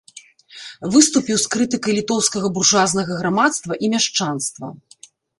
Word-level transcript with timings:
Выступіў 0.93 1.37
з 1.41 1.45
крытыкай 1.55 1.93
літоўскага 1.99 2.47
буржуазнага 2.55 3.17
грамадства 3.19 3.77
і 3.85 3.91
мяшчанства. 3.95 4.67